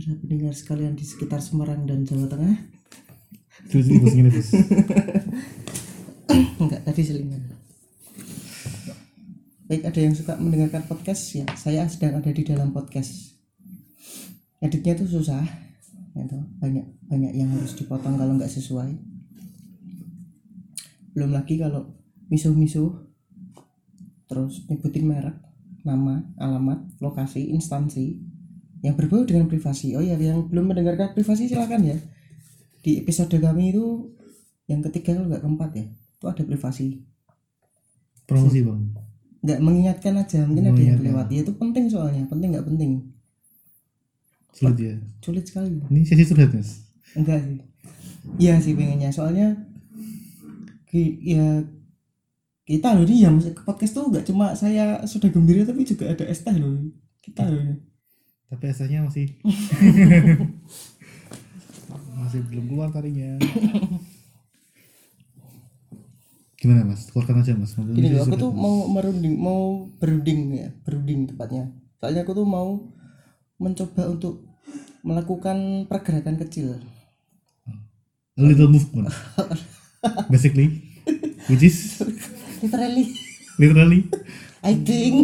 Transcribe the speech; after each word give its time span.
saudara 0.00 0.16
pendengar 0.24 0.56
sekalian 0.56 0.96
di 0.96 1.04
sekitar 1.04 1.44
Semarang 1.44 1.84
dan 1.84 2.08
Jawa 2.08 2.24
Tengah. 2.24 2.56
Terus 3.68 3.84
ini 3.92 4.00
bos 4.00 4.14
gini 4.16 4.32
bos. 4.32 4.48
Enggak, 6.64 6.80
tadi 6.88 7.00
selingan. 7.04 7.42
Baik, 9.68 9.84
ada 9.84 10.00
yang 10.00 10.16
suka 10.16 10.40
mendengarkan 10.40 10.88
podcast 10.88 11.20
ya. 11.36 11.44
Saya 11.52 11.84
sedang 11.84 12.16
ada 12.16 12.32
di 12.32 12.40
dalam 12.40 12.72
podcast. 12.72 13.36
Editnya 14.64 14.96
tuh 14.96 15.20
susah. 15.20 15.44
Gitu. 16.16 16.38
Banyak 16.58 16.86
banyak 17.04 17.32
yang 17.36 17.52
harus 17.52 17.76
dipotong 17.76 18.16
kalau 18.16 18.40
nggak 18.40 18.50
sesuai. 18.50 18.96
Belum 21.12 21.36
lagi 21.36 21.60
kalau 21.60 21.92
misuh-misuh 22.32 23.04
terus 24.32 24.64
nyebutin 24.64 25.04
merek, 25.04 25.36
nama, 25.84 26.24
alamat, 26.40 26.88
lokasi, 27.04 27.52
instansi 27.52 28.29
yang 28.80 28.96
berbau 28.96 29.24
dengan 29.28 29.46
privasi. 29.46 29.92
Oh 29.96 30.02
ya, 30.04 30.16
yang 30.16 30.48
belum 30.48 30.72
mendengarkan 30.72 31.12
privasi 31.12 31.48
silakan 31.48 31.84
ya. 31.84 31.96
Di 32.80 33.00
episode 33.00 33.32
kami 33.36 33.76
itu 33.76 34.16
yang 34.68 34.80
ketiga 34.88 35.16
kalau 35.16 35.28
nggak 35.28 35.42
keempat 35.44 35.70
ya, 35.76 35.86
itu 35.88 36.26
ada 36.28 36.42
privasi. 36.46 36.86
Promosi 38.24 38.60
bang. 38.64 38.82
Nggak 39.40 39.60
mengingatkan 39.60 40.14
aja, 40.16 40.40
mungkin 40.48 40.72
ada 40.72 40.80
yang 40.80 41.00
lewat. 41.00 41.26
Ya 41.28 41.40
itu 41.44 41.52
penting 41.56 41.92
soalnya, 41.92 42.24
penting 42.28 42.56
nggak 42.56 42.66
penting. 42.68 42.90
Sulit 44.56 44.76
ya. 44.80 44.94
Sulit 45.20 45.44
sekali. 45.44 45.80
Ini 45.90 46.00
sesi 46.04 46.24
curhat 46.24 46.52
mas. 46.52 46.84
Enggak 47.12 47.40
sih. 47.44 47.58
Iya 48.36 48.60
sih 48.60 48.76
pengennya, 48.76 49.10
soalnya 49.10 49.56
ya 51.22 51.62
kita 52.66 52.88
loh 52.98 53.06
ini 53.06 53.22
ya 53.22 53.30
podcast 53.66 53.94
tuh 53.94 54.10
nggak 54.10 54.26
cuma 54.26 54.54
saya 54.58 55.02
sudah 55.06 55.30
gembira 55.30 55.62
tapi 55.62 55.86
juga 55.86 56.10
ada 56.10 56.26
es 56.26 56.42
teh 56.42 56.54
loh 56.54 56.90
kita 57.22 57.46
loh. 57.46 57.89
Tapi 58.50 58.64
esanya 58.66 59.06
masih 59.06 59.30
masih 62.18 62.40
belum 62.50 62.64
keluar 62.66 62.90
tarinya. 62.90 63.38
Gimana 66.60 66.84
mas? 66.84 67.08
Keluarkan 67.08 67.40
aja 67.40 67.56
mas. 67.56 67.72
Ngomong 67.72 67.94
Gini 67.96 68.18
aku 68.20 68.36
tuh 68.36 68.52
Mas. 68.52 68.60
mau 68.60 68.76
merunding, 68.90 69.34
mau 69.38 69.60
berunding 69.96 70.40
ya, 70.52 70.68
berunding 70.84 71.30
tepatnya. 71.30 71.72
Soalnya 71.96 72.26
aku 72.26 72.36
tuh 72.36 72.44
mau 72.44 72.90
mencoba 73.56 74.10
untuk 74.10 74.44
melakukan 75.00 75.88
pergerakan 75.88 76.36
kecil. 76.44 76.76
A 78.36 78.42
little 78.42 78.68
movement. 78.68 79.08
Basically, 80.32 80.80
which 81.48 81.64
is 81.64 82.00
Literally, 82.60 83.08
literally. 83.56 84.04
I 84.60 84.76
think. 84.76 85.16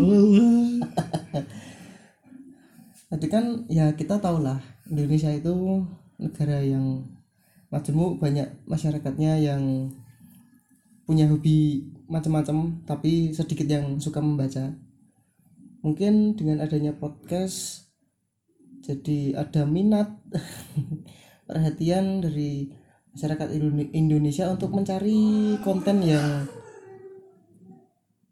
Tadi 3.06 3.26
kan 3.30 3.64
ya 3.70 3.94
kita 3.94 4.18
tahu 4.18 4.42
lah 4.42 4.58
Indonesia 4.90 5.30
itu 5.30 5.82
negara 6.18 6.58
yang 6.62 7.06
majemuk 7.70 8.18
banyak 8.18 8.46
masyarakatnya 8.66 9.38
yang 9.42 9.92
punya 11.06 11.30
hobi 11.30 11.86
macam-macam 12.10 12.82
tapi 12.82 13.30
sedikit 13.30 13.66
yang 13.70 14.02
suka 14.02 14.18
membaca. 14.18 14.74
Mungkin 15.86 16.34
dengan 16.34 16.66
adanya 16.66 16.98
podcast 16.98 17.86
jadi 18.82 19.34
ada 19.38 19.66
minat 19.66 20.10
perhatian 21.50 22.22
dari 22.22 22.70
masyarakat 23.14 23.48
Indone- 23.54 23.92
Indonesia 23.94 24.50
untuk 24.50 24.70
mencari 24.74 25.56
konten 25.62 26.02
yang 26.06 26.46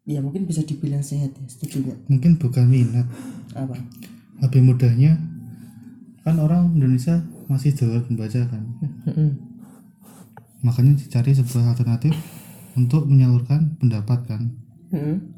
ya 0.05 0.21
mungkin 0.21 0.45
bisa 0.45 0.61
dibilang 0.61 1.01
sehat 1.01 1.33
ya 1.33 1.47
setuju 1.49 1.89
nggak 1.89 1.99
mungkin 2.13 2.33
bukan 2.37 2.65
minat. 2.69 3.09
apa 3.57 3.81
Lebih 4.41 4.61
mudahnya 4.63 5.13
kan 6.23 6.37
orang 6.39 6.73
Indonesia 6.73 7.21
masih 7.47 7.71
jauh 7.71 8.01
membaca 8.09 8.41
kan. 8.49 8.63
Makanya 10.65 10.97
dicari 10.97 11.31
sebuah 11.31 11.77
alternatif 11.77 12.17
untuk 12.75 13.05
menyalurkan 13.05 13.77
pendapat 13.77 14.25
kan. 14.25 14.43
Hmm. 14.89 15.37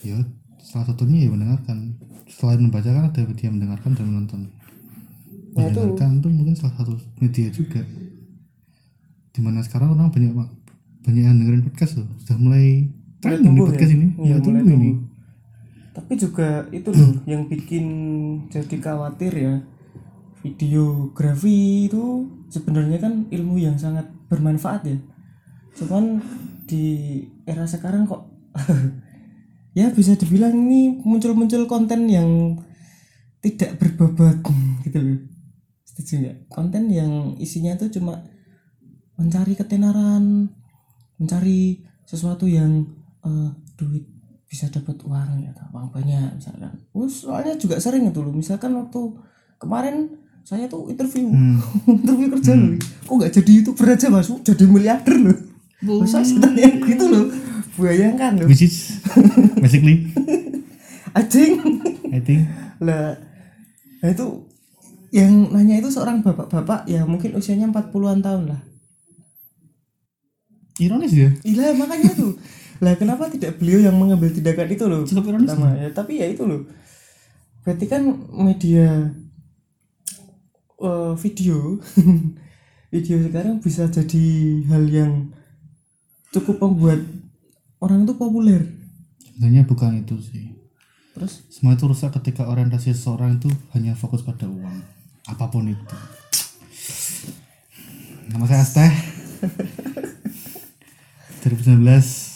Ya, 0.00 0.22
salah 0.62 0.86
satunya 0.86 1.26
ya 1.26 1.30
mendengarkan. 1.30 1.98
Selain 2.30 2.62
membaca 2.62 2.86
kan 2.86 3.10
ada 3.10 3.20
media 3.24 3.50
mendengarkan 3.50 3.90
dan 3.92 4.04
menonton. 4.06 4.40
Itu- 4.46 5.58
Mendengarkan 5.58 6.22
itu 6.22 6.28
mungkin 6.30 6.54
salah 6.54 6.74
satu 6.78 6.94
media 7.18 7.50
juga. 7.50 7.82
Di 9.34 9.40
mana 9.42 9.58
sekarang 9.60 9.98
orang 9.98 10.14
banyak 10.14 10.30
banyak 11.02 11.22
yang 11.24 11.36
dengerin 11.36 11.62
podcast 11.66 11.98
loh. 11.98 12.08
Sudah 12.22 12.38
mulai 12.38 12.86
di 13.18 13.34
tumbuh 13.42 13.66
podcast 13.66 13.90
ya? 13.90 13.96
ini. 13.98 14.06
Ya, 14.22 14.36
mulai 14.38 14.42
tumbuh 14.44 14.62
ini. 14.70 14.90
Tapi 15.96 16.14
juga 16.14 16.68
itu 16.70 16.92
loh 16.94 17.20
yang 17.26 17.48
bikin 17.48 17.86
jadi 18.52 18.76
khawatir 18.78 19.32
ya 19.34 19.54
videografi 20.42 21.90
itu 21.90 22.30
sebenarnya 22.48 22.98
kan 23.02 23.26
ilmu 23.28 23.58
yang 23.58 23.76
sangat 23.76 24.06
bermanfaat 24.30 24.86
ya. 24.86 24.98
Cuman 25.74 26.22
di 26.68 27.24
era 27.48 27.66
sekarang 27.66 28.06
kok 28.06 28.28
ya 29.78 29.90
bisa 29.90 30.14
dibilang 30.14 30.54
ini 30.54 31.00
muncul-muncul 31.02 31.66
konten 31.66 32.06
yang 32.06 32.58
tidak 33.42 33.78
berbobot 33.78 34.38
gitu 34.86 34.98
loh. 35.02 35.20
Setuju 35.84 36.12
nggak? 36.22 36.36
Konten 36.52 36.90
yang 36.92 37.34
isinya 37.42 37.74
tuh 37.74 37.90
cuma 37.90 38.22
mencari 39.18 39.58
ketenaran 39.58 40.46
mencari 41.18 41.82
sesuatu 42.06 42.46
yang 42.46 42.86
eh, 43.26 43.50
duit 43.74 44.17
bisa 44.48 44.64
dapat 44.72 44.96
uang 45.04 45.44
ya 45.44 45.52
uang 45.76 45.92
banyak 45.92 46.40
misalkan. 46.40 46.72
Terus 46.90 47.14
soalnya 47.28 47.54
juga 47.60 47.76
sering 47.76 48.08
itu 48.08 48.20
loh. 48.24 48.32
Misalkan 48.32 48.72
waktu 48.74 49.00
kemarin 49.60 50.08
saya 50.42 50.64
tuh 50.64 50.88
interview. 50.88 51.28
Hmm. 51.28 51.60
interview 52.00 52.32
kerja 52.32 52.56
loh. 52.56 52.80
Kok 53.04 53.14
nggak 53.20 53.32
jadi 53.36 53.50
youtuber 53.60 53.86
aja 53.92 54.08
mas? 54.08 54.32
Jadi 54.32 54.64
miliarder 54.64 55.16
loh? 55.20 55.38
Masa 56.00 56.24
setannya 56.24 56.80
gitu 56.80 57.04
loh. 57.06 57.26
Bayangkan 57.76 58.40
loh. 58.40 58.48
Which 58.48 58.64
is 58.64 58.98
basically 59.60 60.08
anjing 61.18 61.52
I 62.14 62.20
think 62.24 62.48
lah 62.78 63.18
nah 63.98 64.14
itu 64.14 64.46
yang 65.10 65.50
nanya 65.50 65.82
itu 65.82 65.90
seorang 65.90 66.22
bapak-bapak 66.22 66.86
ya 66.86 67.02
mungkin 67.02 67.34
usianya 67.34 67.66
40-an 67.72 68.20
tahun 68.20 68.44
lah. 68.54 68.60
Ironis 70.78 71.10
ya. 71.10 71.32
Iya 71.42 71.74
makanya 71.74 72.14
tuh 72.14 72.38
lah 72.78 72.94
kenapa 72.94 73.26
tidak 73.26 73.58
beliau 73.58 73.82
yang 73.82 73.94
mengambil 73.98 74.30
tindakan 74.30 74.68
itu 74.70 74.84
loh 74.86 75.02
Cukup 75.02 75.28
ironis. 75.28 75.50
pertama 75.50 75.74
ya 75.74 75.88
tapi 75.90 76.18
ya 76.18 76.26
itu 76.30 76.42
loh 76.42 76.62
berarti 77.62 77.84
kan 77.84 78.02
media 78.32 79.12
eh, 80.78 81.12
video 81.18 81.78
video 82.94 83.16
sekarang 83.20 83.58
bisa 83.58 83.86
jadi 83.86 84.26
hal 84.66 84.84
yang 84.86 85.12
cukup 86.30 86.60
membuat 86.60 87.00
orang 87.78 88.04
itu 88.04 88.14
populer 88.14 88.62
Sebenarnya 89.28 89.62
bukan 89.64 90.02
itu 90.02 90.18
sih. 90.18 90.50
terus 91.14 91.46
Semua 91.46 91.74
itu 91.74 91.86
rusak 91.86 92.10
ketika 92.10 92.46
orientasi 92.46 92.90
seseorang 92.90 93.38
itu 93.38 93.46
hanya 93.70 93.94
fokus 93.94 94.22
pada 94.22 94.46
uang. 94.46 94.82
Apa 95.30 95.46
pun 95.46 95.62
itu. 95.62 95.78
Nama 98.26 98.44
saya 98.50 98.62
Asteh. 98.66 98.92
2019 101.46 102.27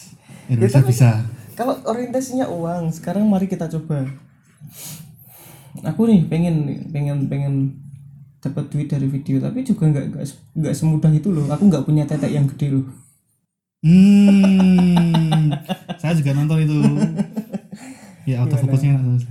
Indonesia 0.52 0.80
tapi- 0.80 0.90
bisa. 0.92 1.10
kalau 1.52 1.74
orientasinya 1.84 2.48
uang 2.48 2.88
sekarang 2.90 3.28
mari 3.28 3.44
kita 3.46 3.68
coba. 3.68 4.08
Aku 5.84 6.04
nih 6.04 6.28
pengen 6.28 6.88
pengen 6.92 7.28
pengen 7.28 7.54
dapat 8.42 8.68
duit 8.68 8.88
dari 8.90 9.06
video 9.06 9.38
tapi 9.38 9.62
juga 9.62 9.88
nggak 9.88 10.06
nggak 10.56 10.74
semudah 10.74 11.12
itu 11.12 11.28
loh. 11.28 11.48
Aku 11.48 11.68
nggak 11.68 11.84
punya 11.84 12.04
tetek 12.04 12.32
yang 12.32 12.44
gede 12.48 12.76
loh. 12.76 12.86
Hmm, 13.82 15.50
saya 15.98 16.14
juga 16.14 16.30
nonton 16.32 16.58
itu. 16.62 16.76
Ya 18.22 18.38
autofokusnya 18.46 18.94
enak 18.94 19.02
soalnya. 19.02 19.26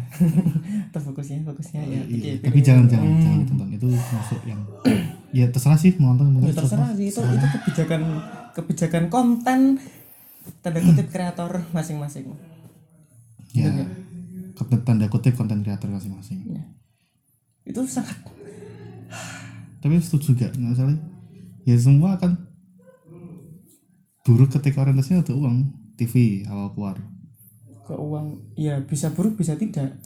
terfokusnya 0.91 1.47
fokusnya 1.47 1.79
ya. 1.87 2.03
Iya, 2.03 2.35
oke, 2.35 2.43
tapi 2.43 2.59
jangan 2.59 2.85
jangan 2.91 3.07
jangan 3.23 3.37
ditonton. 3.47 3.67
Itu 3.71 3.87
masuk 3.87 4.41
yang 4.43 4.59
ya 5.31 5.47
terserah 5.47 5.79
sih 5.79 5.95
mau 5.95 6.11
nonton 6.11 6.43
Ya, 6.43 6.51
terserah 6.51 6.91
sih. 6.91 7.07
Itu 7.07 7.23
itu 7.23 7.47
kebijakan 7.55 8.01
kebijakan 8.51 9.03
konten 9.07 9.79
tanda 10.61 10.79
kutip 10.81 11.07
kreator 11.09 11.65
masing-masing. 11.73 12.33
Ya. 13.53 13.71
Konten 14.57 14.79
tanda 14.85 15.05
kutip 15.07 15.33
konten 15.37 15.61
kreator 15.65 15.89
masing-masing. 15.89 16.45
Itu 17.65 17.85
sangat 17.85 18.17
tapi 19.81 19.97
setuju 19.97 20.37
gak 20.37 20.53
nggak 20.55 20.77
salah. 20.77 20.97
Ya 21.65 21.75
semua 21.77 22.15
akan 22.17 22.37
buruk 24.21 24.53
ketika 24.53 24.85
orientasinya 24.85 25.25
ada 25.25 25.33
uang 25.33 25.73
TV 25.97 26.45
awal 26.45 26.69
keluar. 26.77 26.97
ke 27.81 27.97
uang. 27.97 28.53
Ya 28.53 28.77
bisa 28.85 29.09
buruk 29.09 29.41
bisa 29.41 29.57
tidak. 29.57 29.97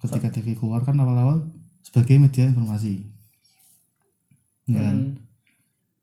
Ketika 0.00 0.32
TV 0.32 0.56
keluar 0.56 0.80
kan 0.82 0.96
awal-awal 0.96 1.44
sebagai 1.84 2.16
media 2.16 2.48
informasi. 2.48 3.04
Ya 4.66 4.80
kan? 4.80 4.98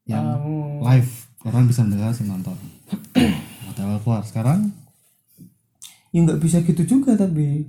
yang 0.09 0.25
Um, 0.41 0.81
live 0.81 1.29
orang 1.45 1.69
bisa 1.69 1.85
mendengar 1.85 2.09
bisa 2.09 2.25
nonton 2.25 2.57
awal 3.81 3.99
keluar. 4.03 4.23
Sekarang 4.23 4.71
ya 6.09 6.19
nggak 6.25 6.41
bisa 6.41 6.61
gitu 6.65 6.83
juga 6.85 7.15
tapi. 7.15 7.65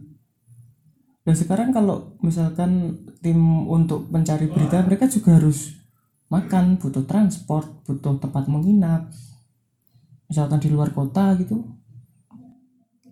Dan 1.21 1.35
sekarang 1.37 1.71
kalau 1.71 2.17
misalkan 2.25 2.97
tim 3.21 3.69
untuk 3.69 4.09
mencari 4.09 4.49
berita 4.49 4.81
mereka 4.81 5.05
juga 5.07 5.37
harus 5.37 5.77
makan 6.33 6.81
butuh 6.81 7.05
transport 7.05 7.85
butuh 7.85 8.17
tempat 8.19 8.49
menginap. 8.49 9.13
Misalkan 10.31 10.63
di 10.63 10.71
luar 10.71 10.95
kota 10.95 11.35
gitu. 11.37 11.61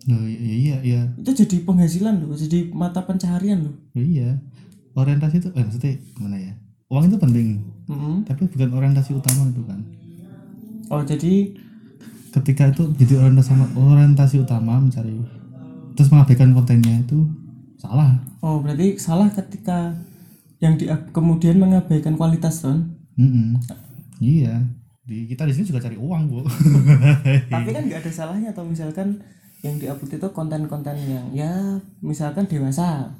Nah, 0.09 0.25
iya 0.25 0.55
iya 0.55 0.77
iya 0.81 1.01
itu 1.19 1.43
jadi 1.45 1.61
penghasilan 1.67 2.23
loh 2.23 2.33
jadi 2.33 2.71
mata 2.71 3.03
pencaharian 3.03 3.67
loh. 3.67 3.75
Ya, 3.93 4.03
iya. 4.03 4.29
Orientasi 4.95 5.43
itu 5.43 5.49
eh, 5.53 5.61
maksudnya 5.61 5.93
gimana 6.15 6.37
ya? 6.39 6.53
Uang 6.89 7.13
itu 7.13 7.17
penting 7.21 7.61
Mm-mm. 7.85 8.25
tapi 8.25 8.49
bukan 8.49 8.69
orientasi 8.73 9.13
utama 9.13 9.45
itu 9.51 9.61
kan? 9.67 9.79
Oh 10.89 11.05
jadi 11.05 11.53
ketika 12.29 12.69
itu 12.69 12.93
jadi 12.97 13.25
orientasi 13.25 13.51
orientasi 13.73 14.35
utama 14.45 14.77
mencari 14.77 15.17
terus 15.97 16.09
mengabaikan 16.13 16.55
kontennya 16.55 17.01
itu 17.03 17.27
salah. 17.79 18.19
Oh 18.39 18.63
berarti 18.63 18.95
salah 18.95 19.27
ketika 19.33 19.95
yang 20.59 20.75
di 20.75 20.87
kemudian 21.15 21.59
mengabaikan 21.59 22.19
kualitas 22.19 22.63
kan 22.63 22.99
Mm-mm. 23.19 23.59
iya. 24.23 24.63
Di 25.03 25.27
kita 25.27 25.43
di 25.43 25.51
sini 25.51 25.67
juga 25.67 25.83
cari 25.83 25.99
uang 25.99 26.23
bu. 26.31 26.39
Tapi 27.51 27.69
kan 27.75 27.83
nggak 27.83 27.99
ada 27.99 28.11
salahnya 28.11 28.55
atau 28.55 28.63
misalkan 28.63 29.19
yang 29.59 29.75
diupload 29.75 30.15
itu 30.15 30.27
konten-konten 30.31 30.95
yang 31.03 31.27
ya 31.35 31.51
misalkan 31.99 32.47
dewasa. 32.47 33.11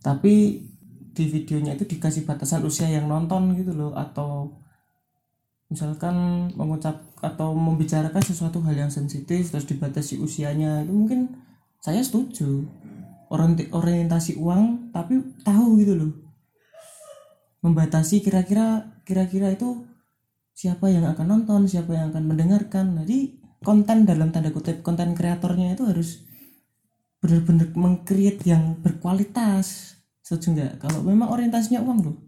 Tapi 0.00 0.64
di 1.12 1.24
videonya 1.26 1.74
itu 1.74 1.84
dikasih 1.84 2.24
batasan 2.24 2.64
usia 2.64 2.88
yang 2.88 3.10
nonton 3.10 3.58
gitu 3.58 3.74
loh 3.74 3.92
atau 3.92 4.54
misalkan 5.68 6.48
mengucap 6.56 6.96
atau 7.18 7.50
membicarakan 7.54 8.22
sesuatu 8.22 8.62
hal 8.62 8.86
yang 8.86 8.92
sensitif 8.92 9.50
terus 9.50 9.66
dibatasi 9.66 10.22
usianya 10.22 10.86
itu 10.86 10.92
mungkin 10.94 11.34
saya 11.82 12.02
setuju. 12.02 12.66
Orientasi 13.28 14.40
uang 14.40 14.94
tapi 14.94 15.20
tahu 15.44 15.82
gitu 15.82 15.94
loh. 15.98 16.12
Membatasi 17.60 18.24
kira-kira 18.24 18.96
kira-kira 19.04 19.52
itu 19.52 19.84
siapa 20.56 20.88
yang 20.88 21.04
akan 21.04 21.26
nonton 21.26 21.68
siapa 21.68 21.92
yang 21.92 22.14
akan 22.14 22.24
mendengarkan. 22.24 23.04
Jadi 23.04 23.36
konten 23.60 24.08
dalam 24.08 24.32
tanda 24.32 24.54
kutip 24.54 24.80
konten 24.80 25.12
kreatornya 25.12 25.76
itu 25.76 25.84
harus 25.84 26.24
benar-benar 27.18 27.74
mengcreate 27.74 28.46
yang 28.46 28.78
berkualitas. 28.80 29.98
Setuju 30.22 30.46
nggak? 30.54 30.72
Kalau 30.80 31.04
memang 31.04 31.28
orientasinya 31.34 31.82
uang 31.84 31.98
loh 32.00 32.27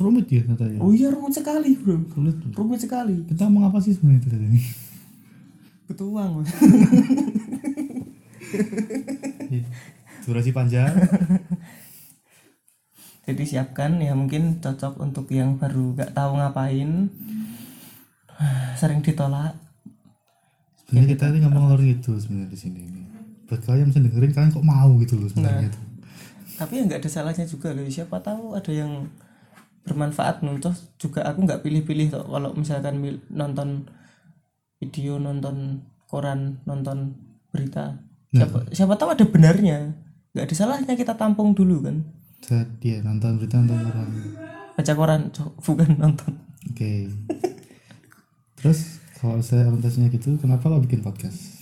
rumit 0.00 0.26
ya? 0.30 0.42
Katanya 0.42 0.78
oh 0.82 0.90
iya 0.90 1.08
rumit 1.10 1.34
sekali 1.34 1.76
bro. 1.78 2.02
Sulit 2.10 2.36
Bu. 2.38 2.48
rumit 2.54 2.80
sekali. 2.82 3.22
Kita 3.30 3.46
ngomong 3.46 3.70
apa 3.70 3.78
sih 3.82 3.94
sebenarnya 3.94 4.30
tadi? 4.30 4.46
Ini 4.46 4.62
butuh 5.84 6.08
uang 6.08 6.30
Bro. 6.40 6.46
durasi 10.24 10.50
panjang. 10.56 10.88
Jadi 13.24 13.42
siapkan 13.44 13.96
ya 14.00 14.12
mungkin 14.12 14.60
cocok 14.60 15.00
untuk 15.00 15.28
yang 15.32 15.56
baru 15.60 15.96
nggak 15.96 16.12
tahu 16.16 16.40
ngapain. 16.40 17.08
Sering 18.80 19.00
ditolak. 19.04 19.56
Sebenarnya 20.84 21.08
kita 21.16 21.24
ini 21.32 21.38
ngomong 21.44 21.72
lor 21.72 21.80
gitu 21.80 22.16
sebenarnya 22.20 22.52
di 22.52 22.58
sini 22.58 22.80
ini. 22.84 23.02
Buat 23.48 23.64
kalian 23.64 23.92
yang 23.92 24.08
dengerin 24.08 24.32
kalian 24.32 24.50
kok 24.52 24.64
mau 24.64 24.88
gitu 25.00 25.20
loh 25.20 25.28
sebenarnya 25.28 25.68
tuh 25.72 25.94
tapi 26.54 26.78
ya 26.78 26.82
nggak 26.86 27.00
ada 27.02 27.10
salahnya 27.10 27.46
juga 27.46 27.74
loh. 27.74 27.86
Siapa 27.86 28.22
tahu 28.22 28.54
ada 28.54 28.70
yang 28.70 29.10
bermanfaat 29.84 30.40
loh 30.40 30.56
toh 30.58 30.72
juga 30.96 31.22
aku 31.28 31.44
nggak 31.44 31.60
pilih-pilih 31.60 32.08
toh. 32.12 32.24
Kalau 32.24 32.56
misalkan 32.56 33.00
nonton 33.28 33.88
video 34.80 35.20
nonton 35.20 35.84
koran 36.08 36.60
nonton 36.64 37.16
berita 37.52 38.00
siapa 38.34 38.66
siapa 38.72 38.96
tahu 38.96 39.14
ada 39.14 39.24
benarnya. 39.28 39.92
Nggak 40.34 40.44
ada 40.50 40.54
salahnya 40.56 40.94
kita 40.98 41.14
tampung 41.14 41.54
dulu 41.54 41.84
kan? 41.84 42.02
Dia 42.80 43.00
nonton 43.04 43.40
berita 43.40 43.60
nonton 43.60 43.80
orang 43.88 44.10
baca 44.74 44.92
koran 44.92 45.30
bukan 45.62 45.90
nonton. 46.00 46.32
Oke. 46.72 47.08
Terus 48.58 48.98
kalau 49.20 49.38
saya 49.40 49.68
orientasinya 49.70 50.10
gitu 50.10 50.36
kenapa 50.40 50.66
kok 50.68 50.82
bikin 50.84 51.00
podcast? 51.04 51.60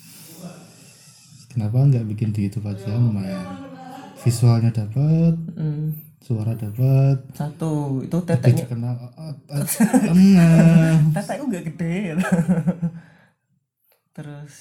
Kenapa 1.52 1.84
nggak 1.84 2.08
bikin 2.08 2.32
di 2.32 2.48
YouTube 2.48 2.64
aja 2.70 2.96
lumayan? 2.96 3.69
Visualnya 4.22 4.70
dapat 4.72 5.34
Hmm, 5.58 5.92
suara 6.22 6.54
dapat. 6.54 7.19
Satu. 7.34 8.00
Itu 8.06 8.22
teteknya 8.22 8.70
nah. 8.78 8.96
tetekku 11.19 11.44
nggak 11.50 11.64
gede. 11.74 12.14
Terus 14.16 14.54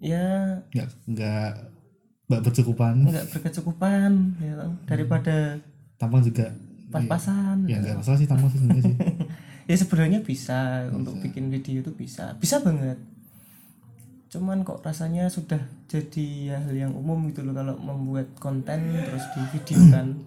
ya 0.00 0.60
nggak 0.72 0.88
nggak 1.08 1.52
nggak 2.30 2.42
bercukupan. 2.44 2.94
nggak 3.04 3.26
berkecukupan 3.36 4.12
ya 4.40 4.52
toh. 4.56 4.72
daripada 4.84 5.56
tampang 5.96 6.22
juga 6.22 6.52
pas-pasan. 6.92 7.64
Ya 7.64 7.80
nggak 7.80 8.04
masalah 8.04 8.18
sih 8.20 8.28
tampang 8.28 8.48
sih 8.52 8.60
sebenarnya 8.60 8.84
sih. 8.84 8.96
Ya 9.70 9.78
sebenarnya 9.78 10.18
bisa. 10.26 10.90
Untuk 10.90 11.22
bikin 11.22 11.46
video 11.46 11.78
itu 11.78 11.94
bisa. 11.94 12.34
Bisa 12.42 12.58
banget 12.58 12.98
cuman 14.30 14.62
kok 14.62 14.86
rasanya 14.86 15.26
sudah 15.26 15.58
jadi 15.90 16.54
hal 16.62 16.70
yang 16.70 16.94
umum 16.94 17.26
gitu 17.34 17.42
loh 17.42 17.50
kalau 17.50 17.74
membuat 17.82 18.30
konten 18.38 18.94
terus 18.94 19.26
di 19.34 19.42
videokan 19.58 20.22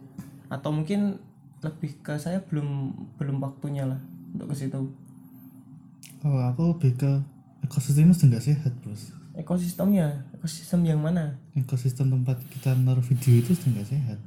atau 0.52 0.76
mungkin 0.76 1.24
lebih 1.64 2.04
ke 2.04 2.20
saya 2.20 2.44
belum 2.44 2.92
belum 3.16 3.40
waktunya 3.40 3.88
lah 3.88 4.00
untuk 4.36 4.52
ke 4.52 4.56
situ. 4.60 4.92
Kalau 6.20 6.40
aku 6.52 6.76
lebih 6.76 7.00
ke 7.00 7.12
ekosistem 7.64 8.12
itu 8.12 8.28
nggak 8.28 8.44
sehat 8.44 8.76
bos. 8.84 9.16
Ekosistemnya? 9.40 10.28
Ekosistem 10.36 10.84
yang 10.84 11.00
mana? 11.00 11.40
Ekosistem 11.56 12.12
tempat 12.12 12.44
kita 12.52 12.76
naruh 12.76 13.02
video 13.02 13.40
itu 13.40 13.56
sudah 13.56 13.88
sehat. 13.88 14.20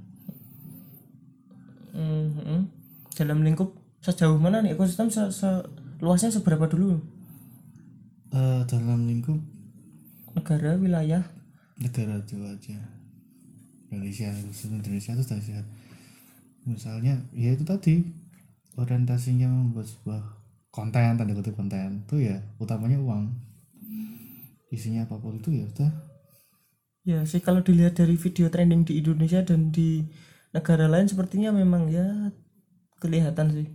Mhm. 1.97 2.69
dalam 3.17 3.41
lingkup 3.41 3.73
sejauh 4.05 4.37
mana 4.37 4.61
nih 4.61 4.77
ekosistem 4.77 5.09
se, 5.09 5.33
se- 5.33 5.65
luasnya 6.05 6.29
seberapa 6.29 6.69
dulu? 6.69 7.01
Eh, 8.29 8.61
dalam 8.69 9.09
lingkup 9.09 9.41
negara 10.47 10.79
wilayah? 10.79 11.27
Negara 11.83 12.23
itu 12.23 12.39
aja. 12.47 12.79
Indonesia 13.91 14.31
Indonesia 14.63 15.11
itu 15.19 15.23
sudah 15.27 15.43
sehat. 15.43 15.67
Misalnya 16.63 17.19
ya 17.35 17.51
itu 17.51 17.67
tadi 17.67 18.07
orientasinya 18.79 19.51
membuat 19.51 19.91
sebuah 19.91 20.23
konten 20.71 21.19
tanda 21.19 21.35
kutip 21.35 21.59
konten 21.59 22.07
itu 22.07 22.31
ya 22.31 22.39
utamanya 22.63 22.95
uang. 23.03 23.35
Isinya 24.71 25.03
apa 25.03 25.19
pun 25.19 25.43
itu 25.43 25.51
ya 25.51 25.67
udah 25.67 25.91
Ya 27.07 27.23
sih 27.27 27.43
kalau 27.43 27.63
dilihat 27.63 27.99
dari 27.99 28.15
video 28.15 28.47
trending 28.47 28.87
di 28.87 29.03
Indonesia 29.03 29.43
dan 29.43 29.75
di 29.75 30.07
negara 30.55 30.87
lain 30.87 31.11
sepertinya 31.11 31.51
memang 31.51 31.91
ya 31.91 32.31
kelihatan 33.03 33.51
sih. 33.51 33.67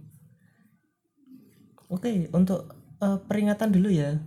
Oke 1.91 2.31
untuk 2.31 2.71
eh, 3.03 3.19
peringatan 3.27 3.75
dulu 3.75 3.91
ya. 3.91 4.23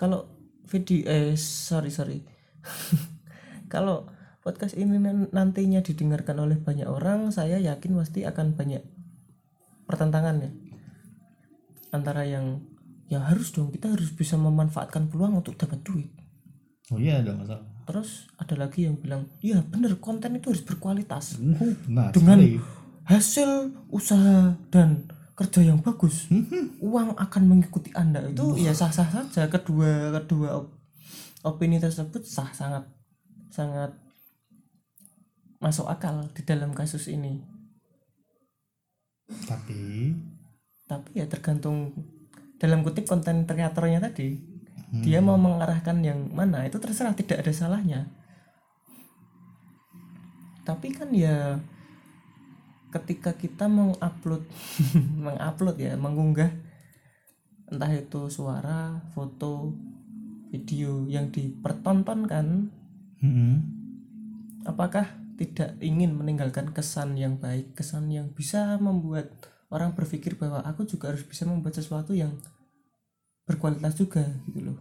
Kalau 0.00 0.35
video 0.66 1.06
eh 1.06 1.34
sorry 1.34 1.88
sorry. 1.88 2.18
kalau 3.72 4.06
podcast 4.40 4.74
ini 4.74 4.98
nan- 4.98 5.30
nantinya 5.30 5.80
didengarkan 5.80 6.38
oleh 6.38 6.58
banyak 6.58 6.86
orang, 6.86 7.30
saya 7.30 7.58
yakin 7.58 7.94
pasti 7.94 8.22
akan 8.22 8.54
banyak 8.54 8.82
pertentangan 9.84 10.42
ya 10.42 10.50
antara 11.90 12.26
yang 12.26 12.62
ya 13.06 13.22
harus 13.22 13.54
dong 13.54 13.70
kita 13.70 13.94
harus 13.94 14.10
bisa 14.10 14.34
memanfaatkan 14.34 15.06
peluang 15.06 15.38
untuk 15.38 15.54
dapat 15.54 15.78
duit 15.80 16.10
oh 16.90 16.98
iya 16.98 17.22
ada 17.22 17.32
masalah 17.32 17.64
Terus 17.86 18.26
ada 18.34 18.58
lagi 18.58 18.82
yang 18.82 18.98
bilang, 18.98 19.30
iya 19.38 19.62
bener 19.62 20.02
konten 20.02 20.34
itu 20.34 20.50
harus 20.50 20.66
berkualitas 20.66 21.38
Oh, 21.38 21.70
benar 21.86 22.10
dengan 22.10 22.38
sekali. 22.42 22.58
hasil 23.06 23.50
usaha 23.88 24.58
dan 24.74 25.06
kerja 25.36 25.60
yang 25.60 25.84
bagus, 25.84 26.32
uang 26.80 27.12
akan 27.12 27.42
mengikuti 27.44 27.92
anda. 27.92 28.24
Itu 28.24 28.56
ya 28.56 28.72
sah 28.72 28.88
sah 28.88 29.06
saja. 29.06 29.46
Kedua 29.52 30.08
kedua 30.16 30.64
op- 30.64 30.74
opini 31.44 31.76
tersebut 31.76 32.24
sah 32.24 32.48
sangat 32.56 32.88
sangat 33.52 33.92
masuk 35.60 35.86
akal 35.86 36.24
di 36.32 36.42
dalam 36.42 36.72
kasus 36.72 37.12
ini. 37.12 37.44
tapi? 39.26 40.14
Tapi 40.86 41.18
ya 41.18 41.26
tergantung 41.26 41.92
dalam 42.62 42.86
kutip 42.86 43.10
konten 43.10 43.42
kreatornya 43.42 43.98
tadi 43.98 44.38
dia 45.02 45.18
mau 45.18 45.36
mengarahkan 45.36 45.98
yang 46.00 46.30
mana. 46.30 46.64
Itu 46.64 46.78
terserah 46.78 47.12
tidak 47.12 47.42
ada 47.42 47.52
salahnya. 47.52 48.00
Tapi 50.62 50.94
kan 50.94 51.10
ya 51.10 51.58
ketika 52.94 53.34
kita 53.34 53.66
mengupload 53.66 54.46
mengupload 55.26 55.76
ya 55.78 55.98
mengunggah 55.98 56.50
entah 57.66 57.90
itu 57.90 58.30
suara 58.30 59.02
foto 59.10 59.74
video 60.54 61.04
yang 61.10 61.34
dipertontonkan 61.34 62.70
mm-mm. 63.22 63.54
apakah 64.62 65.18
tidak 65.36 65.76
ingin 65.82 66.14
meninggalkan 66.16 66.70
kesan 66.72 67.18
yang 67.18 67.36
baik 67.36 67.74
kesan 67.76 68.08
yang 68.08 68.30
bisa 68.32 68.78
membuat 68.78 69.34
orang 69.68 69.92
berpikir 69.92 70.38
bahwa 70.38 70.62
aku 70.62 70.86
juga 70.86 71.10
harus 71.12 71.26
bisa 71.26 71.44
membuat 71.44 71.74
sesuatu 71.76 72.14
yang 72.14 72.38
berkualitas 73.44 73.98
juga 73.98 74.24
gitu 74.46 74.72
loh 74.72 74.78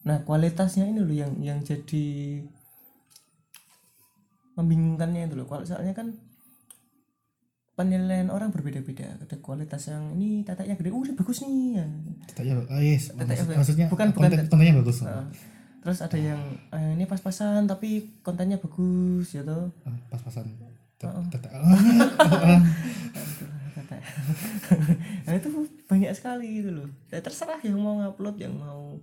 nah 0.00 0.24
kualitasnya 0.24 0.88
ini 0.88 1.04
loh 1.04 1.12
yang 1.12 1.32
yang 1.44 1.60
jadi 1.60 2.40
membingungkannya 4.56 5.28
itu 5.28 5.36
loh 5.36 5.44
kalau 5.44 5.64
soalnya 5.68 5.92
kan 5.92 6.16
penilaian 7.80 8.28
orang 8.28 8.52
berbeda-beda 8.52 9.16
ada 9.16 9.36
kualitas 9.38 9.88
yang 9.88 10.12
ini 10.12 10.44
teteknya 10.44 10.76
gede 10.76 10.92
uh 10.92 11.00
bagus 11.14 11.40
nih 11.40 11.80
ya. 11.80 11.86
Tetanya 12.28 12.52
ah, 12.68 12.76
yes. 12.78 13.08
Tetanya 13.10 13.40
Maksud- 13.40 13.56
maksudnya 13.56 13.86
Bukan, 13.88 14.12
bukan 14.12 14.28
konten, 14.28 14.44
kontennya 14.46 14.74
bagus. 14.76 15.00
Nah, 15.00 15.24
terus 15.80 15.98
ada 15.98 16.14
yang 16.14 16.36
eh, 16.68 16.92
ini 16.92 17.04
pas-pasan 17.04 17.64
tapi 17.64 18.20
kontennya 18.20 18.56
bagus 18.56 19.32
ya 19.32 19.40
toh 19.40 19.72
Ah, 19.82 19.96
Pas-pasan. 20.08 20.44
Oh. 21.00 21.24
tetek- 21.32 21.48
ah, 21.50 22.60
nah 25.24 25.32
itu 25.32 25.48
banyak 25.88 26.12
sekali 26.12 26.60
gitu 26.60 26.70
loh 26.70 26.88
ya, 27.08 27.18
terserah 27.18 27.56
yang 27.60 27.80
mau 27.80 27.96
ngupload 27.96 28.36
yang 28.36 28.52
mau 28.52 29.00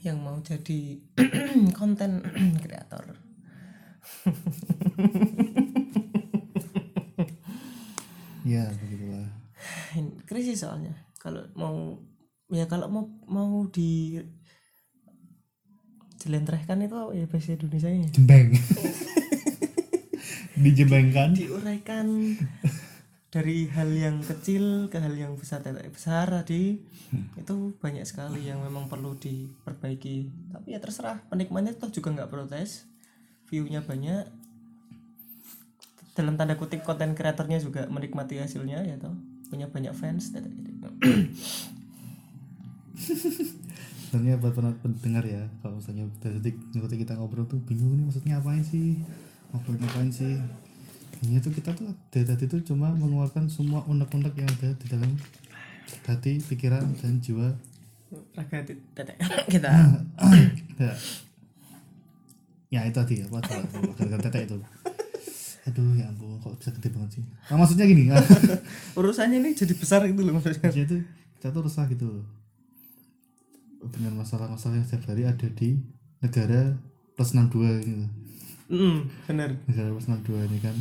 yang 0.00 0.16
mau 0.16 0.40
jadi 0.40 0.96
konten 1.78 2.24
kreator 2.64 3.04
Ya 8.44 8.68
begitulah. 8.80 9.28
Ini 9.96 10.10
krisis 10.24 10.64
soalnya. 10.64 10.96
Kalau 11.20 11.44
mau 11.52 12.00
ya 12.50 12.66
kalau 12.66 12.90
mau 12.90 13.04
mau 13.28 13.68
di 13.70 14.18
jelentrehkan 16.20 16.84
itu 16.84 16.96
ya 17.16 17.24
bahasa 17.28 17.56
Indonesia 17.56 17.88
nya 17.88 18.08
Jembeng. 18.12 18.48
Dijembengkan. 20.60 21.32
diuraikan 21.32 22.36
dari 23.32 23.64
hal 23.72 23.88
yang 23.96 24.20
kecil 24.20 24.92
ke 24.92 25.00
hal 25.00 25.16
yang 25.16 25.32
besar 25.40 25.64
tetek 25.64 25.88
besar 25.88 26.28
tadi. 26.28 26.76
Itu 27.40 27.72
banyak 27.80 28.04
sekali 28.04 28.44
yang 28.44 28.60
memang 28.60 28.90
perlu 28.90 29.16
diperbaiki. 29.16 30.28
Tapi 30.52 30.76
ya 30.76 30.82
terserah 30.82 31.24
penikmatnya 31.32 31.72
toh 31.78 31.88
juga 31.88 32.12
nggak 32.12 32.28
protes. 32.28 32.84
Viewnya 33.48 33.80
banyak 33.80 34.28
dalam 36.20 36.36
tanda 36.36 36.54
kutip 36.60 36.84
konten 36.84 37.16
kreatornya 37.16 37.56
juga 37.56 37.88
menikmati 37.88 38.36
hasilnya 38.36 38.84
ya 38.84 39.00
toh 39.00 39.16
punya 39.50 39.66
banyak 39.66 39.90
fans 39.96 40.30
gitu. 40.30 40.88
Sebenarnya 44.10 44.42
buat 44.42 44.54
pendengar 44.82 45.22
ya, 45.22 45.46
kalau 45.62 45.78
misalnya 45.78 46.06
dari 46.18 46.38
detik 46.42 46.58
ngikutin 46.74 46.98
kita 47.02 47.14
ngobrol 47.14 47.46
tuh 47.46 47.62
bingung 47.62 47.94
nih 47.94 48.04
maksudnya 48.06 48.42
apain 48.42 48.62
sih? 48.62 48.98
Ngobrol 49.54 49.78
ngapain 49.78 50.10
sih? 50.10 50.34
Ini 51.22 51.38
tuh 51.38 51.54
kita 51.54 51.74
tuh 51.74 51.94
dari 52.10 52.26
tadi 52.26 52.50
tuh 52.50 52.58
cuma 52.66 52.90
mengeluarkan 52.90 53.46
semua 53.46 53.86
unek-unek 53.86 54.34
yang 54.34 54.50
ada 54.50 54.74
di 54.74 54.86
dalam 54.90 55.14
hati, 56.06 56.42
pikiran, 56.42 56.90
dan 56.98 57.22
jiwa. 57.22 57.54
tetek 58.98 59.16
kita 59.46 59.70
ya. 59.70 60.94
ya 62.70 62.80
itu 62.86 62.98
tadi 62.98 63.14
apa 63.26 63.38
gara-gara 63.94 64.22
tetek 64.26 64.42
itu. 64.50 64.56
Aduh 65.68 65.92
ya 65.92 66.08
ampun, 66.08 66.40
kok 66.40 66.56
bisa 66.56 66.72
gede 66.72 66.88
banget 66.88 67.20
sih? 67.20 67.22
Nah, 67.52 67.56
maksudnya 67.60 67.84
gini, 67.84 68.08
urusannya 68.98 69.38
ini 69.38 69.50
jadi 69.52 69.74
besar 69.76 70.00
gitu 70.08 70.24
loh 70.24 70.32
maksudnya. 70.36 70.64
Maksudnya 70.64 70.88
tuh 70.88 71.00
kita 71.36 71.48
tuh 71.50 71.62
resah 71.64 71.84
gitu 71.86 72.06
loh. 72.08 72.24
dengan 73.80 74.12
masalah-masalah 74.14 74.76
yang 74.76 74.84
setiap 74.84 75.08
hari 75.08 75.24
ada 75.24 75.48
di 75.48 75.80
negara 76.20 76.76
plus 77.16 77.32
62 77.32 77.80
gitu. 77.80 78.06
mm, 78.68 78.98
bener. 79.24 79.50
Negara 79.64 79.88
plus 79.90 80.04
62 80.04 80.48
ini 80.52 80.58
kan. 80.60 80.76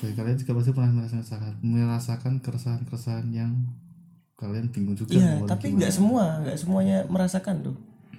Bagi 0.00 0.14
kalian 0.16 0.36
juga 0.36 0.52
pasti 0.58 0.70
pernah 0.72 0.92
merasakan 0.96 1.52
merasakan 1.62 2.34
keresahan-keresahan 2.40 3.26
yang 3.30 3.52
kalian 4.34 4.72
bingung 4.72 4.96
juga 4.96 5.12
iya 5.12 5.36
tapi 5.44 5.76
nggak 5.76 5.92
semua 5.92 6.40
nggak 6.40 6.56
semuanya 6.58 7.04
merasakan 7.06 7.62
tuh. 7.62 7.76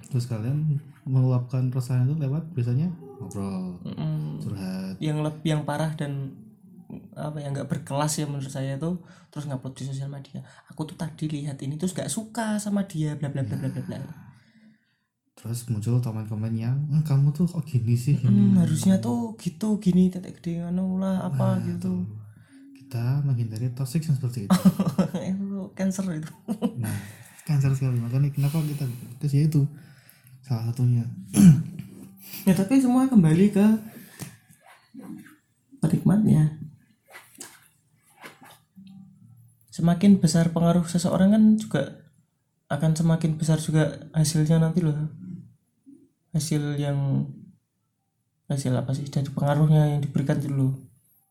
Terus 0.08 0.24
kalian 0.24 0.78
meluapkan 1.02 1.68
keresahan 1.68 2.06
itu 2.06 2.14
lewat 2.16 2.48
biasanya 2.54 2.88
ngobrol 3.18 3.76
Mm, 3.82 4.38
curhat 4.40 4.91
yang 5.02 5.18
lebih 5.20 5.48
yang 5.50 5.62
parah 5.66 5.90
dan 5.98 6.38
apa 7.16 7.40
ya 7.40 7.48
nggak 7.50 7.66
berkelas 7.66 8.20
ya 8.20 8.28
menurut 8.28 8.52
saya 8.52 8.76
tuh 8.78 9.00
terus 9.32 9.48
ngupload 9.48 9.74
di 9.74 9.84
sosial 9.90 10.06
media. 10.06 10.44
Aku 10.70 10.86
tuh 10.86 10.94
tadi 10.94 11.26
lihat 11.26 11.58
ini 11.60 11.74
terus 11.74 11.90
nggak 11.90 12.06
suka 12.06 12.56
sama 12.56 12.86
dia 12.86 13.18
bla 13.18 13.26
bla 13.28 13.42
bla 13.42 13.58
bla 13.58 13.68
bla 13.68 13.82
bla. 13.82 13.98
Terus 15.32 15.66
muncul 15.66 15.98
komen-komen 15.98 16.54
yang 16.54 16.76
"Eh, 16.92 17.02
kamu 17.02 17.34
tuh 17.34 17.50
kok 17.50 17.66
gini 17.66 17.98
sih? 17.98 18.14
Hmm, 18.20 18.54
harusnya 18.60 19.02
tuh 19.02 19.34
gitu 19.40 19.80
gini 19.82 20.06
tetek 20.06 20.38
gede 20.38 20.62
anu 20.62 21.02
lah 21.02 21.26
apa 21.26 21.58
Nah, 21.58 21.66
gitu. 21.66 22.06
Kita 22.78 23.24
menghindari 23.24 23.72
toxic 23.72 24.04
yang 24.04 24.14
seperti 24.14 24.46
itu. 24.46 24.58
Itu 25.32 25.72
cancer 25.72 26.04
itu. 26.12 26.28
Nah 26.76 26.92
cancer 27.42 27.72
sekali. 27.72 27.96
Makanya 27.98 28.28
kenapa 28.30 28.60
kita 28.62 28.84
terus 29.16 29.32
ya 29.32 29.42
itu 29.42 29.64
salah 30.44 30.68
satunya. 30.68 31.02
Ya 32.44 32.52
tapi 32.52 32.76
semua 32.78 33.08
kembali 33.08 33.48
ke 33.48 33.66
penikmatnya 35.80 36.62
semakin 39.72 40.20
besar 40.20 40.52
pengaruh 40.52 40.84
seseorang 40.84 41.32
kan 41.32 41.44
juga 41.56 41.82
akan 42.68 42.92
semakin 42.96 43.40
besar 43.40 43.60
juga 43.60 44.08
hasilnya 44.16 44.60
nanti 44.60 44.84
loh. 44.84 44.96
Hasil 46.32 46.80
yang 46.80 47.28
hasil 48.48 48.72
apa 48.72 48.96
sih? 48.96 49.08
Dari 49.08 49.28
pengaruhnya 49.28 49.96
yang 49.96 50.00
diberikan 50.00 50.40
itu 50.40 50.52
loh. 50.52 50.72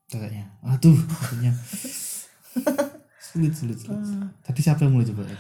Kayaknya 0.10 0.54
aduh 0.62 0.98
maksudnya. 0.98 1.54
Sulit 3.18 3.54
sulit 3.56 3.78
sulit. 3.78 4.02
Tadi 4.46 4.60
siapa 4.60 4.86
yang 4.86 4.94
mulai 4.98 5.08
coba? 5.08 5.24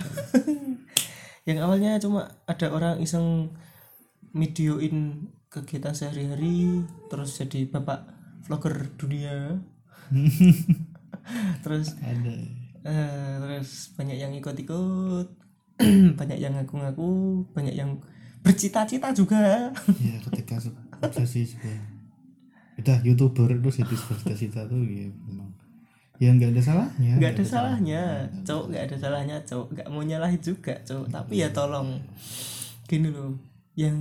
Yang 1.50 1.58
awalnya 1.66 1.98
cuma 1.98 2.38
ada 2.46 2.70
orang 2.70 3.01
iseng 3.01 3.50
videoin 4.30 5.25
kegiatan 5.51 5.91
sehari-hari 5.91 6.79
terus 7.12 7.36
jadi 7.36 7.67
bapak 7.67 8.08
vlogger 8.48 8.88
dunia. 8.96 9.60
Terus 11.63 11.93
ada. 12.01 12.34
eh, 12.81 13.34
terus 13.38 13.93
banyak 13.93 14.17
yang 14.17 14.34
ikut-ikut 14.34 15.27
banyak 16.20 16.38
yang 16.39 16.58
ngaku-ngaku 16.58 17.10
banyak 17.53 17.75
yang 17.77 18.01
bercita-cita 18.41 19.13
juga. 19.13 19.70
Ya 20.01 20.17
ketika 20.25 20.58
se- 20.58 20.74
obsesi 20.98 21.46
sebuah 21.46 21.77
udah 22.81 22.98
youtuber 23.05 23.53
itu 23.53 23.70
jadi 23.84 23.93
sebuah 23.93 24.17
cita-cita 24.25 24.62
tuh 24.65 24.81
ya 24.81 25.05
memang. 25.29 25.51
Ya 26.17 26.34
nggak 26.34 26.58
ada 26.58 26.62
salahnya. 26.62 27.12
Nggak 27.22 27.31
ada 27.38 27.46
salahnya 27.46 28.01
cowok 28.41 28.65
nggak 28.74 28.84
ada 28.89 28.98
salahnya 28.98 29.36
cowok 29.46 29.67
nggak 29.77 29.88
mau 29.93 30.01
nyalahin 30.01 30.41
juga 30.41 30.74
cowok. 30.81 31.08
Tapi 31.12 31.34
ya 31.38 31.50
tolong 31.53 32.01
gini 32.89 33.13
loh 33.13 33.38
yang 33.77 33.98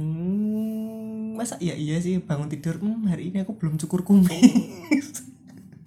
masa 1.41 1.57
iya 1.57 1.73
iya 1.73 1.97
sih 1.97 2.21
bangun 2.21 2.53
tidur 2.53 2.77
hmm, 2.77 3.09
hari 3.09 3.33
ini 3.33 3.41
aku 3.41 3.57
belum 3.57 3.81
cukur 3.81 4.05
kumis. 4.05 4.29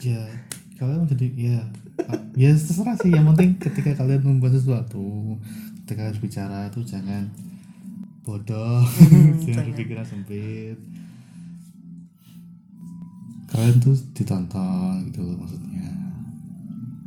Ya 0.04 0.20
kalian 0.76 1.08
jadi 1.08 1.28
ya 1.32 1.60
ah, 2.12 2.20
ya 2.36 2.52
terserah 2.52 3.00
sih 3.00 3.08
yang 3.08 3.24
penting 3.32 3.56
ketika 3.56 3.96
kalian 3.96 4.20
membuat 4.20 4.52
sesuatu 4.52 5.40
ketika 5.86 6.12
harus 6.12 6.20
bicara 6.20 6.68
tuh 6.76 6.84
jangan 6.84 7.32
bodoh 8.28 8.84
jangan 9.48 9.72
berpikiran 9.72 10.04
sempit. 10.04 10.76
Kalian 13.48 13.80
tuh 13.80 13.96
ditonton 14.12 15.08
gitu 15.08 15.24
loh 15.24 15.40
maksudnya. 15.40 15.88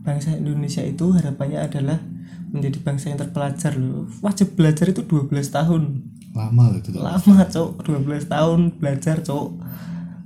Bangsa 0.00 0.32
Indonesia 0.32 0.80
itu 0.80 1.12
harapannya 1.12 1.68
adalah 1.68 2.00
menjadi 2.48 2.80
bangsa 2.80 3.12
yang 3.12 3.20
terpelajar 3.20 3.76
loh. 3.76 4.08
Wajib 4.24 4.56
belajar 4.56 4.88
itu 4.88 5.04
12 5.04 5.36
tahun 5.52 6.15
lama 6.36 6.68
loh 6.68 6.78
itu 6.78 6.92
lama 6.92 7.36
cowok 7.48 7.80
12 8.04 8.28
tahun 8.28 8.60
belajar 8.76 9.24
cowok 9.24 9.50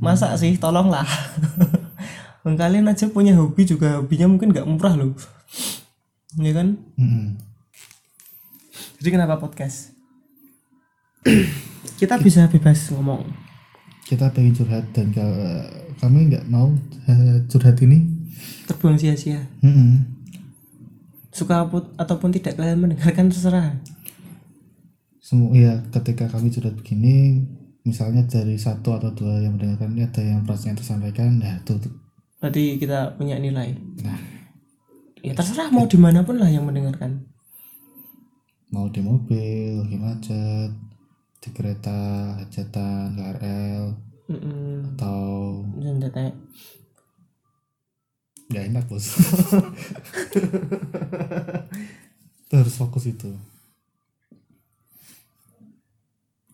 masa 0.03 0.35
sih? 0.35 0.59
Tolonglah. 0.59 1.07
Kalian 2.43 2.89
aja 2.89 3.07
punya 3.13 3.37
hobi 3.37 3.69
juga 3.69 4.01
hobinya 4.01 4.27
mungkin 4.27 4.51
nggak 4.51 4.67
murah 4.67 4.97
loh. 4.97 5.13
Ya 6.41 6.51
kan? 6.57 6.79
Mm-mm. 6.97 7.37
jadi 8.99 9.19
kenapa 9.19 9.37
podcast? 9.39 9.93
Kita 12.01 12.17
bisa 12.17 12.49
bebas 12.49 12.89
ngomong. 12.91 13.29
Kita 14.09 14.33
pengen 14.33 14.57
curhat 14.57 14.89
dan 14.97 15.13
ka- 15.13 15.69
kami 16.01 16.33
nggak 16.33 16.49
mau 16.49 16.73
eh, 17.07 17.45
curhat 17.47 17.77
ini. 17.85 18.09
Terbuang 18.67 18.97
sia-sia. 18.97 19.47
Mm-mm. 19.61 20.19
suka 21.31 21.63
ataupun 21.95 22.35
tidak 22.35 22.59
kalian 22.59 22.83
mendengarkan 22.83 23.31
terserah 23.31 23.79
semua 25.31 25.55
ya 25.55 25.79
ketika 25.95 26.27
kami 26.27 26.51
curhat 26.51 26.75
begini 26.75 27.47
misalnya 27.87 28.27
dari 28.27 28.59
satu 28.59 28.99
atau 28.99 29.15
dua 29.15 29.39
yang 29.39 29.55
mendengarkan 29.55 29.95
ini 29.95 30.03
ada 30.03 30.19
yang 30.27 30.43
perasaan 30.43 30.75
tersampaikan 30.75 31.39
ya 31.39 31.55
itu 31.63 31.79
berarti 32.43 32.83
kita 32.83 33.15
punya 33.15 33.39
nilai. 33.39 33.79
Nah. 34.03 34.19
Ya 35.23 35.31
terserah 35.37 35.71
mau 35.71 35.87
di 35.87 35.95
mana 36.03 36.27
pun 36.27 36.35
lah 36.35 36.51
yang 36.51 36.67
mendengarkan. 36.67 37.31
Mau 38.75 38.91
di 38.91 38.99
mobil 39.07 39.79
lagi 39.79 40.01
macet 40.03 40.73
di 41.39 41.49
kereta 41.55 42.35
hajatan 42.43 43.15
KRL 43.15 43.85
Mm-mm. 44.35 44.99
atau 44.99 45.63
Dan 45.79 46.03
tetek. 46.03 46.35
nggak 48.51 48.65
enak 48.67 48.85
bos. 48.91 49.07
Itu 52.51 52.55
harus 52.59 52.75
fokus 52.75 53.07
itu 53.07 53.31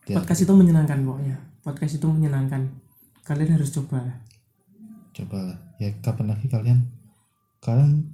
Ya, 0.06 0.22
podcast 0.22 0.46
itu 0.46 0.54
menyenangkan 0.54 1.02
pokoknya. 1.02 1.36
Podcast 1.66 1.98
itu 1.98 2.06
menyenangkan. 2.06 2.62
Kalian 3.26 3.58
harus 3.58 3.74
coba. 3.74 3.98
Cobalah 5.10 5.58
ya 5.82 5.90
kapan 5.98 6.30
lagi 6.30 6.46
kalian? 6.46 6.78
Kalian 7.58 8.06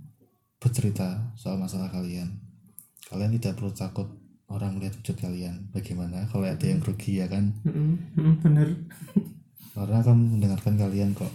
bercerita 0.57 1.37
soal 1.37 1.61
masalah 1.61 1.93
kalian. 1.93 2.33
Kalian 3.13 3.37
tidak 3.37 3.61
perlu 3.61 3.77
takut 3.77 4.09
orang 4.49 4.73
melihat 4.73 4.97
wujud 5.05 5.21
kalian. 5.21 5.69
Bagaimana 5.69 6.25
kalau 6.33 6.49
ada 6.49 6.65
yang 6.65 6.81
rugi 6.81 7.21
ya 7.21 7.29
kan? 7.29 7.53
Bener. 8.41 8.73
Orang 9.77 10.05
akan 10.05 10.17
mendengarkan 10.37 10.77
kalian 10.77 11.13
kok. 11.17 11.33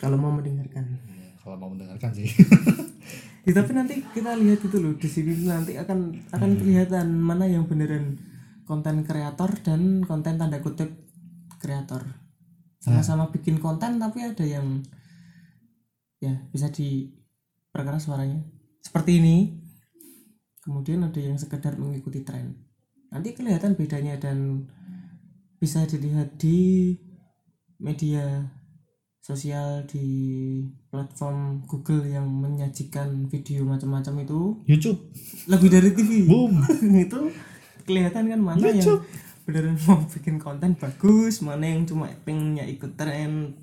Kalau 0.00 0.20
mau 0.20 0.32
mendengarkan. 0.32 0.84
Ya, 1.12 1.32
kalau 1.40 1.56
mau 1.60 1.72
mendengarkan 1.72 2.12
sih. 2.12 2.28
Ya, 3.44 3.52
tapi 3.56 3.76
nanti 3.76 4.00
kita 4.16 4.36
lihat 4.36 4.60
itu 4.64 4.76
loh. 4.80 4.96
Di 4.96 5.08
sini 5.08 5.44
nanti 5.44 5.76
akan 5.76 6.12
akan 6.32 6.50
kelihatan 6.60 7.08
mana 7.12 7.44
yang 7.48 7.68
beneran 7.68 8.16
konten 8.64 9.04
kreator 9.04 9.50
dan 9.60 10.04
konten 10.04 10.40
tanda 10.40 10.58
kutip 10.60 10.90
kreator. 11.60 12.04
Sama-sama 12.80 13.32
bikin 13.32 13.60
konten 13.60 13.96
tapi 13.96 14.24
ada 14.24 14.44
yang 14.44 14.84
ya 16.20 16.36
bisa 16.52 16.68
diperkeras 16.68 18.08
suaranya. 18.08 18.44
Seperti 18.84 19.20
ini. 19.20 19.36
Kemudian 20.64 21.04
ada 21.04 21.20
yang 21.20 21.36
sekedar 21.36 21.76
mengikuti 21.76 22.24
tren. 22.24 22.56
Nanti 23.12 23.36
kelihatan 23.36 23.76
bedanya 23.76 24.16
dan 24.16 24.64
bisa 25.60 25.84
dilihat 25.84 26.40
di 26.40 26.92
media 27.76 28.48
sosial 29.24 29.88
di 29.88 30.04
platform 30.92 31.64
Google 31.64 32.04
yang 32.04 32.28
menyajikan 32.28 33.28
video 33.28 33.64
macam-macam 33.64 34.24
itu. 34.24 34.40
YouTube. 34.68 35.00
Lebih 35.48 35.68
dari 35.72 35.90
TV 35.96 36.28
boom. 36.28 36.60
Itu 37.08 37.32
kelihatan 37.84 38.32
kan 38.32 38.40
mana 38.40 38.60
yang 38.60 38.80
YouTube. 38.80 39.04
beneran 39.44 39.76
mau 39.84 40.00
bikin 40.08 40.36
konten 40.40 40.72
bagus 40.72 41.44
mana 41.44 41.68
yang 41.68 41.84
cuma 41.84 42.08
pengennya 42.24 42.64
ikut 42.64 42.96
tren. 42.96 43.54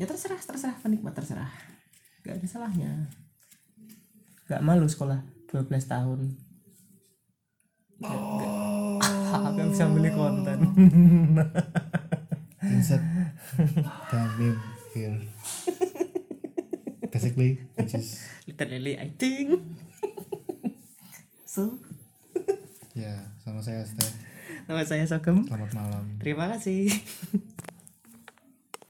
Ya 0.00 0.08
terserah 0.08 0.40
terserah 0.40 0.76
penikmat 0.80 1.12
terserah. 1.12 1.52
Gak 2.24 2.40
ada 2.40 2.46
salahnya. 2.48 3.12
Gak 4.48 4.64
malu 4.64 4.88
sekolah 4.88 5.20
12 5.52 5.68
tahun. 5.84 6.20
Oh 8.02 8.98
gak 9.52 9.68
bisa 9.76 9.84
beli 9.92 10.10
konten. 10.10 10.58
Insert 12.62 13.04
meme 14.38 14.58
here 14.94 15.18
basically 17.12 17.60
which 17.76 17.92
is 17.92 18.24
literally 18.48 18.96
I 18.96 19.12
think. 19.14 19.60
So 21.52 21.76
ya 22.92 23.14
sama 23.40 23.60
saya 23.64 23.80
Steph. 23.84 24.12
Nama 24.68 24.84
saya 24.84 25.04
Sogem 25.08 25.48
selamat 25.48 25.70
malam. 25.72 26.04
Terima 26.20 26.52
kasih 26.52 26.92